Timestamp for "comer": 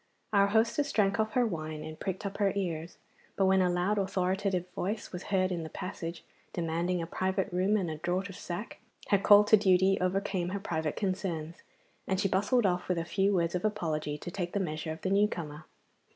15.27-15.65